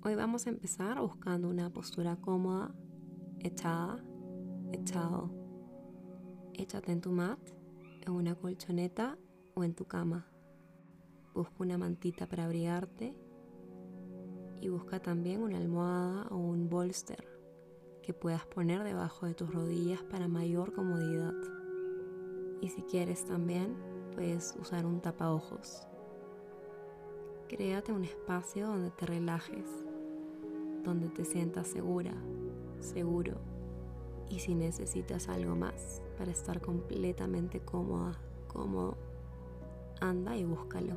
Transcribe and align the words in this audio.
Hoy 0.00 0.14
vamos 0.14 0.46
a 0.46 0.50
empezar 0.50 1.00
buscando 1.00 1.48
una 1.48 1.70
postura 1.70 2.14
cómoda, 2.14 2.72
echada, 3.40 3.98
echado. 4.72 5.28
Échate 6.54 6.92
en 6.92 7.00
tu 7.00 7.10
mat, 7.10 7.40
en 8.06 8.12
una 8.12 8.36
colchoneta 8.36 9.18
o 9.54 9.64
en 9.64 9.74
tu 9.74 9.86
cama. 9.86 10.24
Busca 11.34 11.54
una 11.58 11.78
mantita 11.78 12.28
para 12.28 12.44
abrigarte 12.44 13.12
y 14.60 14.68
busca 14.68 15.00
también 15.00 15.42
una 15.42 15.58
almohada 15.58 16.28
o 16.30 16.36
un 16.36 16.68
bolster 16.68 17.26
que 18.00 18.14
puedas 18.14 18.46
poner 18.46 18.84
debajo 18.84 19.26
de 19.26 19.34
tus 19.34 19.52
rodillas 19.52 20.02
para 20.04 20.28
mayor 20.28 20.74
comodidad. 20.74 21.34
Y 22.60 22.68
si 22.68 22.82
quieres 22.82 23.24
también, 23.24 23.76
puedes 24.14 24.54
usar 24.60 24.86
un 24.86 25.00
tapaojos. 25.00 25.88
Créate 27.48 27.92
un 27.92 28.04
espacio 28.04 28.66
donde 28.66 28.90
te 28.90 29.06
relajes, 29.06 29.87
donde 30.88 31.08
te 31.10 31.24
sientas 31.26 31.66
segura, 31.66 32.14
seguro. 32.80 33.34
Y 34.30 34.38
si 34.38 34.54
necesitas 34.54 35.28
algo 35.28 35.54
más 35.54 36.00
para 36.16 36.30
estar 36.30 36.60
completamente 36.62 37.60
cómoda, 37.60 38.18
cómodo, 38.46 38.96
anda 40.00 40.34
y 40.36 40.44
búscalo. 40.44 40.94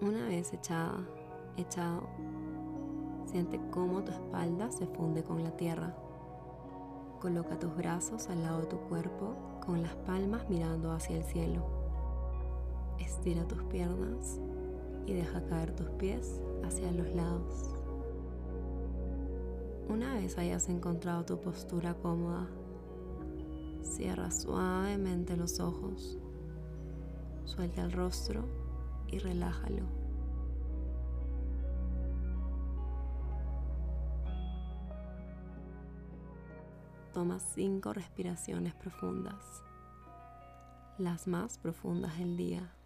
Una 0.00 0.26
vez 0.26 0.52
echada, 0.52 1.06
echado, 1.56 2.08
siente 3.26 3.60
cómo 3.70 4.02
tu 4.02 4.10
espalda 4.10 4.70
se 4.72 4.86
funde 4.86 5.22
con 5.22 5.44
la 5.44 5.56
tierra. 5.56 5.94
Coloca 7.20 7.58
tus 7.58 7.76
brazos 7.76 8.28
al 8.28 8.42
lado 8.42 8.60
de 8.60 8.66
tu 8.66 8.78
cuerpo 8.88 9.34
con 9.64 9.82
las 9.82 9.94
palmas 9.94 10.48
mirando 10.48 10.92
hacia 10.92 11.16
el 11.16 11.24
cielo. 11.24 11.77
Estira 12.98 13.46
tus 13.46 13.62
piernas 13.64 14.40
y 15.06 15.14
deja 15.14 15.44
caer 15.46 15.74
tus 15.74 15.88
pies 15.90 16.42
hacia 16.64 16.92
los 16.92 17.08
lados. 17.14 17.74
Una 19.88 20.14
vez 20.14 20.36
hayas 20.36 20.68
encontrado 20.68 21.24
tu 21.24 21.40
postura 21.40 21.94
cómoda, 21.94 22.46
cierra 23.82 24.30
suavemente 24.30 25.34
los 25.36 25.60
ojos, 25.60 26.18
suelta 27.44 27.82
el 27.82 27.92
rostro 27.92 28.44
y 29.06 29.18
relájalo. 29.18 29.84
Toma 37.14 37.38
cinco 37.38 37.94
respiraciones 37.94 38.74
profundas, 38.74 39.62
las 40.98 41.26
más 41.26 41.56
profundas 41.56 42.18
del 42.18 42.36
día. 42.36 42.77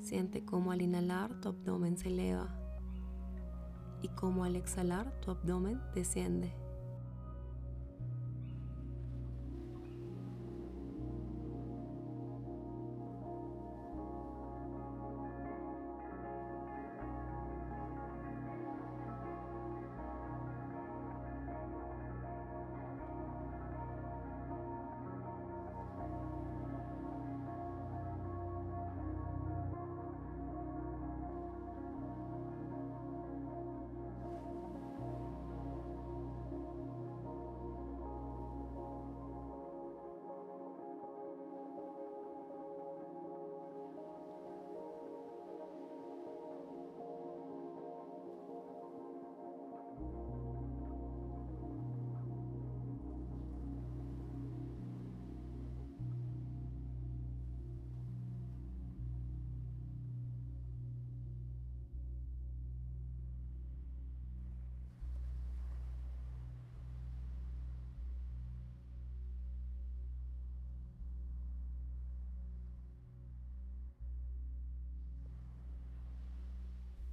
Siente 0.00 0.44
cómo 0.44 0.72
al 0.72 0.82
inhalar 0.82 1.40
tu 1.40 1.48
abdomen 1.48 1.96
se 1.98 2.08
eleva 2.08 2.48
y 4.02 4.08
cómo 4.08 4.44
al 4.44 4.56
exhalar 4.56 5.20
tu 5.20 5.30
abdomen 5.30 5.80
desciende. 5.94 6.52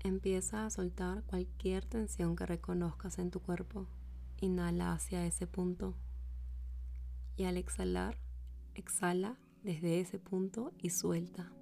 Empieza 0.00 0.64
a 0.64 0.70
soltar 0.70 1.24
cualquier 1.24 1.84
tensión 1.84 2.36
que 2.36 2.46
reconozcas 2.46 3.18
en 3.18 3.30
tu 3.30 3.40
cuerpo. 3.40 3.88
Inhala 4.40 4.92
hacia 4.92 5.26
ese 5.26 5.46
punto. 5.46 5.96
Y 7.36 7.44
al 7.44 7.56
exhalar, 7.56 8.18
exhala 8.74 9.38
desde 9.62 10.00
ese 10.00 10.18
punto 10.18 10.72
y 10.78 10.90
suelta. 10.90 11.52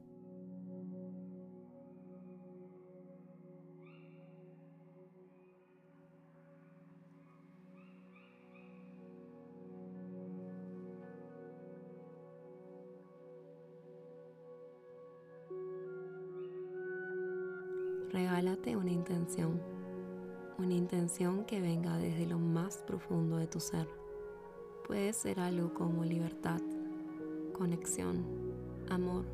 Regálate 18.12 18.77
una 18.77 18.91
intención, 18.91 19.61
una 20.59 20.75
intención 20.75 21.44
que 21.44 21.61
venga 21.61 21.97
desde 21.99 22.27
lo 22.27 22.39
más 22.39 22.78
profundo 22.78 23.37
de 23.37 23.47
tu 23.47 23.61
ser. 23.61 23.89
Puede 24.87 25.12
ser 25.12 25.41
algo 25.41 25.75
como 25.75 26.05
libertad, 26.05 26.61
conexión, 27.53 28.25
amor 28.89 29.25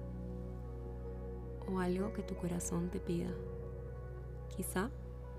o 1.70 1.78
algo 1.78 2.12
que 2.12 2.22
tu 2.22 2.34
corazón 2.36 2.90
te 2.90 3.00
pida. 3.00 3.30
Quizá 4.56 4.90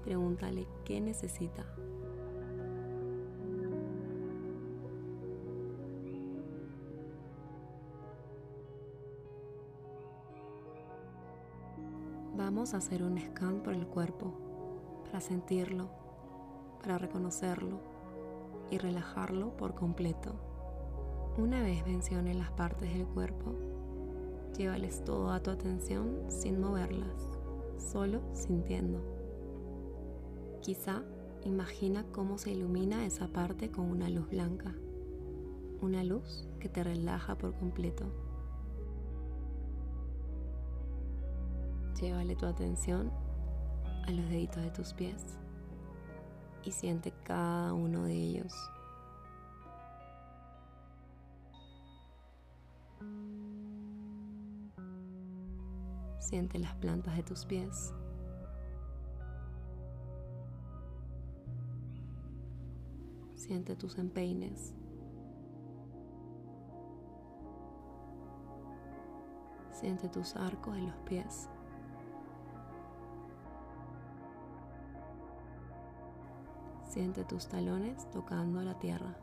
pregúntale 0.04 0.68
qué 0.86 1.00
necesita 1.02 1.66
Vamos 12.46 12.74
a 12.74 12.78
hacer 12.78 13.04
un 13.04 13.18
scan 13.18 13.62
por 13.64 13.74
el 13.74 13.88
cuerpo 13.88 14.34
para 15.06 15.22
sentirlo, 15.22 15.88
para 16.82 16.98
reconocerlo 16.98 17.80
y 18.70 18.78
relajarlo 18.80 19.56
por 19.56 19.76
completo. 19.76 20.36
Una 21.38 21.62
vez 21.64 21.88
menciones 21.88 22.36
las 22.36 22.52
partes 22.52 22.94
del 22.94 23.08
cuerpo, 23.08 23.54
llévales 24.58 25.06
toda 25.06 25.42
tu 25.42 25.52
atención 25.52 26.26
sin 26.28 26.60
moverlas, 26.60 27.16
solo 27.78 28.20
sintiendo. 28.34 29.00
Quizá 30.62 31.02
imagina 31.46 32.04
cómo 32.12 32.38
se 32.38 32.52
ilumina 32.52 33.06
esa 33.06 33.30
parte 33.30 33.72
con 33.72 33.90
una 33.90 34.10
luz 34.10 34.30
blanca, 34.30 34.76
una 35.80 36.04
luz 36.04 36.46
que 36.60 36.68
te 36.68 36.84
relaja 36.84 37.38
por 37.38 37.56
completo. 37.56 38.33
Llévale 42.04 42.36
tu 42.36 42.46
atención 42.46 43.10
a 44.06 44.12
los 44.12 44.28
deditos 44.28 44.62
de 44.62 44.72
tus 44.72 44.92
pies 44.92 45.38
y 46.66 46.72
siente 46.74 47.14
cada 47.24 47.72
uno 47.72 48.04
de 48.04 48.12
ellos. 48.12 48.54
Siente 56.20 56.60
las 56.60 56.76
plantas 56.76 57.16
de 57.16 57.24
tus 57.24 57.46
pies. 57.46 57.94
Siente 63.36 63.78
tus 63.78 63.98
empeines. 63.98 64.76
Siente 69.72 70.10
tus 70.10 70.36
arcos 70.36 70.76
de 70.76 70.82
los 70.82 70.98
pies. 71.06 71.50
Siente 76.94 77.24
tus 77.24 77.48
talones 77.48 78.08
tocando 78.12 78.62
la 78.62 78.78
tierra. 78.78 79.18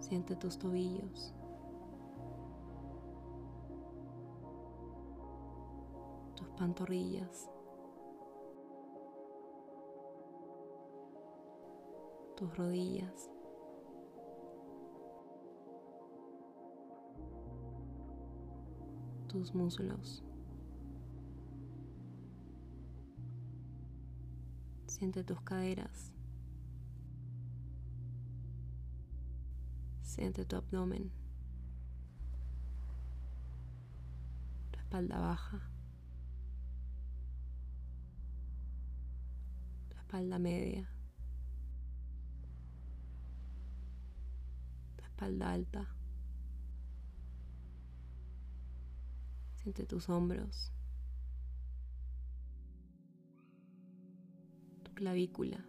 Siente 0.00 0.34
tus 0.36 0.58
tobillos. 0.58 1.34
Tus 6.34 6.48
pantorrillas. 6.56 7.50
Tus 12.36 12.56
rodillas. 12.56 13.30
Tus 19.28 19.54
muslos. 19.54 20.24
Siente 24.94 25.24
tus 25.24 25.40
caderas. 25.40 26.12
Siente 30.02 30.44
tu 30.44 30.54
abdomen. 30.54 31.10
Tu 34.70 34.78
espalda 34.78 35.18
baja. 35.18 35.68
Tu 39.88 39.96
espalda 39.96 40.38
media. 40.38 40.88
Tu 44.96 45.02
espalda 45.02 45.52
alta. 45.54 45.88
Siente 49.56 49.86
tus 49.86 50.08
hombros. 50.08 50.73
Clavícula, 54.94 55.64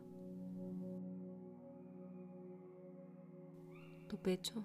tu 4.07 4.17
pecho. 4.17 4.63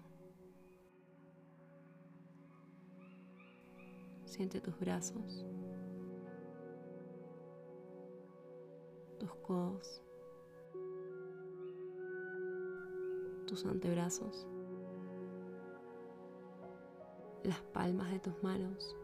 Siente 4.24 4.60
tus 4.60 4.78
brazos, 4.78 5.44
tus 9.18 9.34
codos, 9.42 10.02
tus 13.46 13.66
antebrazos, 13.66 14.46
las 17.42 17.60
palmas 17.72 18.10
de 18.12 18.20
tus 18.20 18.40
manos. 18.42 18.96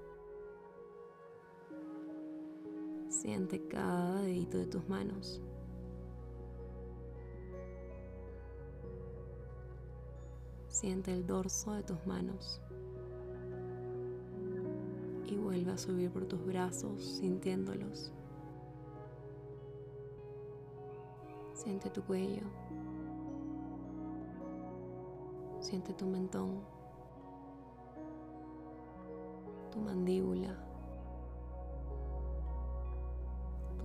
Siente 3.21 3.67
cada 3.67 4.21
dedito 4.21 4.59
de 4.59 4.67
tus 4.67 4.87
manos. 4.91 5.41
Siente 10.69 11.15
el 11.15 11.27
dorso 11.27 11.73
de 11.73 11.83
tus 11.83 12.07
manos. 12.07 12.61
Y 15.27 15.35
vuelve 15.39 15.73
a 15.73 15.79
subir 15.79 16.11
por 16.11 16.27
tus 16.27 16.45
brazos 16.45 17.03
sintiéndolos. 17.03 18.13
Siente 21.55 21.89
tu 21.89 22.03
cuello. 22.03 22.45
Siente 25.61 25.95
tu 25.95 26.05
mentón. 26.05 26.61
Tu 29.73 29.79
mandíbula. 29.81 30.66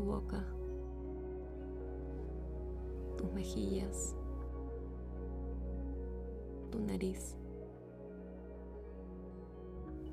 Tu 0.01 0.07
boca. 0.07 0.44
Tus 3.18 3.31
mejillas 3.33 4.15
tu 6.71 6.80
nariz, 6.80 7.36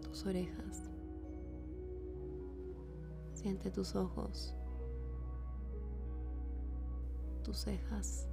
tus 0.02 0.26
orejas. 0.26 0.90
Siente 3.32 3.70
tus 3.70 3.96
ojos, 3.96 4.54
tus 7.42 7.56
cejas, 7.56 8.28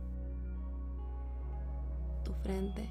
tu 2.25 2.33
frente. 2.33 2.89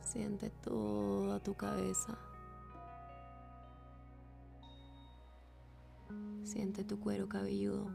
Siente 0.00 0.50
toda 0.64 1.38
tu 1.38 1.54
cabeza. 1.54 2.18
Siente 6.52 6.84
tu 6.84 7.00
cuero 7.00 7.30
cabelludo. 7.30 7.86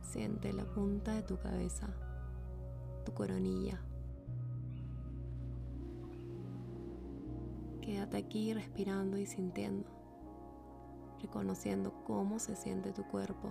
Siente 0.00 0.54
la 0.54 0.64
punta 0.64 1.12
de 1.12 1.22
tu 1.22 1.38
cabeza 1.38 1.94
tu 3.04 3.12
coronilla. 3.12 3.78
Quédate 7.82 8.16
aquí 8.16 8.54
respirando 8.54 9.18
y 9.18 9.26
sintiendo, 9.26 9.86
reconociendo 11.20 11.92
cómo 12.06 12.38
se 12.38 12.56
siente 12.56 12.94
tu 12.94 13.04
cuerpo. 13.04 13.50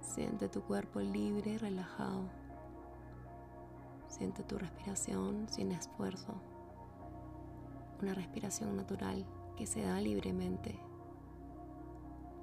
Siente 0.00 0.48
tu 0.48 0.62
cuerpo 0.62 0.98
libre 0.98 1.52
y 1.52 1.58
relajado. 1.58 2.24
Siente 4.08 4.42
tu 4.42 4.58
respiración 4.58 5.48
sin 5.48 5.70
esfuerzo. 5.70 6.34
Una 8.02 8.14
respiración 8.14 8.74
natural 8.74 9.24
que 9.56 9.64
se 9.64 9.82
da 9.82 10.00
libremente. 10.00 10.87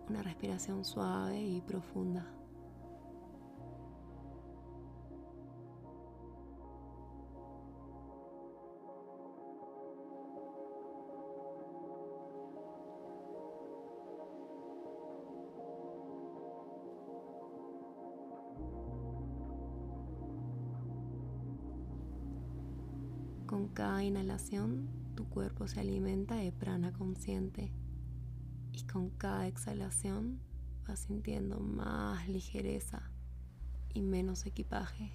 Una 0.07 0.21
respiración 0.21 0.85
suave 0.85 1.41
y 1.41 1.61
profunda. 1.61 2.25
Con 23.47 23.69
cada 23.69 24.03
inhalación, 24.03 24.87
tu 25.15 25.27
cuerpo 25.29 25.67
se 25.67 25.79
alimenta 25.79 26.35
de 26.35 26.51
prana 26.51 26.91
consciente 26.93 27.71
y 28.75 28.83
con 28.83 29.09
cada 29.09 29.47
exhalación 29.47 30.39
vas 30.85 30.99
sintiendo 30.99 31.59
más 31.59 32.27
ligereza 32.27 33.09
y 33.93 34.01
menos 34.01 34.45
equipaje. 34.45 35.13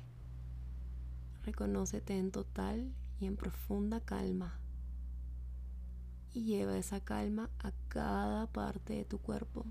Reconócete 1.45 2.17
en 2.17 2.31
total 2.31 2.95
y 3.21 3.27
en 3.27 3.37
profunda 3.37 4.01
calma 4.01 4.59
y 6.33 6.45
lleva 6.45 6.79
esa 6.79 7.01
calma 7.01 7.51
a 7.59 7.73
cada 7.89 8.47
parte 8.47 8.95
de 8.95 9.05
tu 9.05 9.19
cuerpo. 9.19 9.67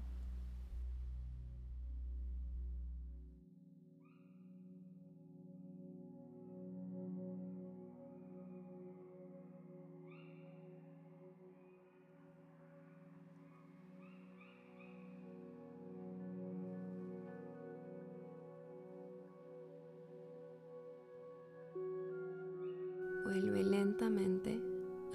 Vuelve 23.30 23.64
lentamente 23.64 24.60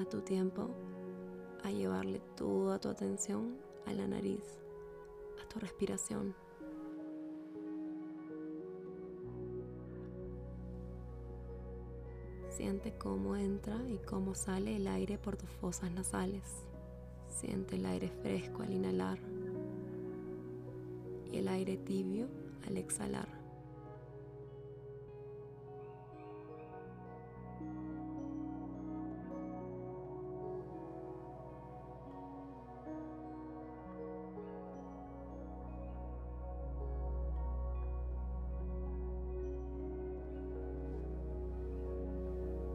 a 0.01 0.05
tu 0.05 0.21
tiempo 0.21 0.71
a 1.65 1.71
llevarle 1.73 2.21
toda 2.37 2.79
tu 2.79 2.89
atención 2.89 3.57
a 3.87 3.93
la 3.93 4.07
nariz, 4.07 4.61
a 5.43 5.49
tu 5.49 5.59
respiración. 5.59 6.33
Siente 12.51 12.97
cómo 12.97 13.35
entra 13.35 13.83
y 13.89 13.99
cómo 13.99 14.37
sale 14.37 14.77
el 14.77 14.87
aire 14.87 15.19
por 15.19 15.37
tus 15.37 15.51
fosas 15.51 15.91
nasales. 15.91 16.69
Siente 17.27 17.75
el 17.75 17.85
aire 17.85 18.11
fresco 18.23 18.63
al 18.63 18.75
inhalar 18.75 19.19
y 21.33 21.39
el 21.39 21.49
aire 21.49 21.79
tibio 21.79 22.29
al 22.65 22.77
exhalar. 22.77 23.44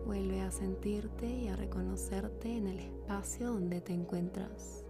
Vuelve 0.10 0.42
a 0.42 0.50
sentirte 0.50 1.28
y 1.28 1.50
a 1.50 1.56
reconocerte 1.56 2.58
en 2.58 2.66
el 2.66 2.80
espacio 2.80 3.54
donde 3.54 3.80
te 3.80 3.94
encuentras. 3.94 4.84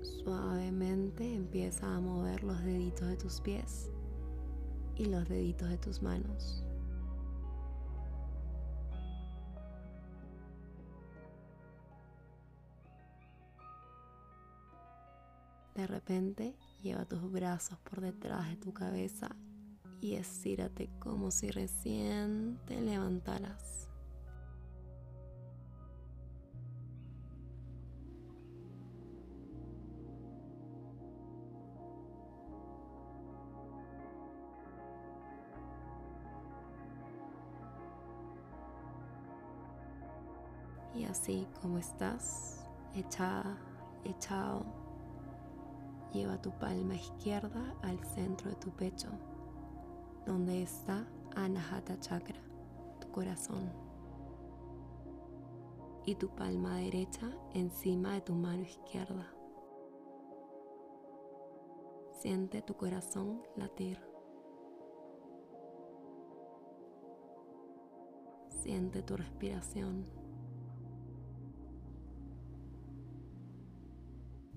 Suavemente 0.00 1.34
empieza 1.34 1.94
a 1.94 2.00
mover 2.00 2.44
los 2.44 2.64
deditos 2.64 3.08
de 3.08 3.16
tus 3.18 3.42
pies 3.42 3.90
y 4.96 5.04
los 5.04 5.28
deditos 5.28 5.68
de 5.68 5.76
tus 5.76 6.00
manos. 6.00 6.64
De 15.74 15.86
repente, 15.86 16.56
lleva 16.82 17.04
tus 17.04 17.30
brazos 17.30 17.78
por 17.80 18.00
detrás 18.00 18.48
de 18.48 18.56
tu 18.56 18.72
cabeza 18.72 19.36
y 20.00 20.14
estírate 20.14 20.90
como 20.98 21.30
si 21.30 21.50
recién 21.50 22.58
te 22.66 22.80
levantaras. 22.80 23.88
Y 40.94 41.04
así 41.04 41.46
como 41.60 41.78
estás, 41.78 42.64
echada, 42.94 43.56
echado, 44.04 44.64
lleva 46.12 46.42
tu 46.42 46.50
palma 46.58 46.96
izquierda 46.96 47.74
al 47.82 48.04
centro 48.04 48.50
de 48.50 48.56
tu 48.56 48.70
pecho, 48.70 49.08
donde 50.28 50.62
está 50.62 51.08
Anahata 51.36 51.98
Chakra, 52.00 52.38
tu 53.00 53.10
corazón. 53.10 53.72
Y 56.04 56.16
tu 56.16 56.28
palma 56.28 56.76
derecha 56.76 57.30
encima 57.54 58.12
de 58.12 58.20
tu 58.20 58.34
mano 58.34 58.62
izquierda. 58.62 59.26
Siente 62.12 62.60
tu 62.60 62.74
corazón 62.74 63.42
latir. 63.56 63.98
Siente 68.50 69.02
tu 69.02 69.16
respiración. 69.16 70.04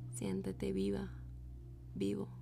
Siéntete 0.10 0.74
viva, 0.74 1.10
vivo. 1.96 2.41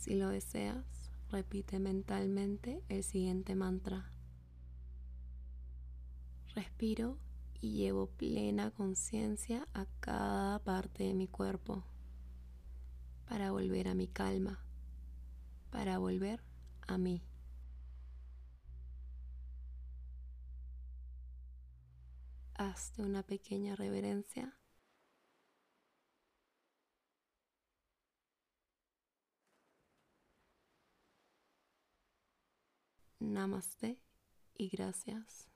Si 0.00 0.14
lo 0.14 0.30
deseas, 0.30 1.10
repite 1.28 1.78
mentalmente 1.78 2.82
el 2.88 3.04
siguiente 3.04 3.54
mantra. 3.54 4.10
Respiro 6.54 7.18
y 7.60 7.74
llevo 7.74 8.06
plena 8.06 8.70
conciencia 8.70 9.68
a 9.74 9.84
cada 10.00 10.58
parte 10.60 11.04
de 11.04 11.12
mi 11.12 11.28
cuerpo 11.28 11.84
para 13.28 13.50
volver 13.50 13.88
a 13.88 13.94
mi 13.94 14.08
calma, 14.08 14.64
para 15.70 15.98
volver 15.98 16.42
a 16.86 16.96
mí. 16.96 17.22
hazte 22.54 23.02
una 23.02 23.22
pequeña 23.22 23.74
reverencia. 23.76 24.59
Namaste 33.30 34.00
y 34.54 34.68
gracias. 34.70 35.48